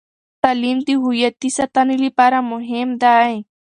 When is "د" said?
0.87-0.89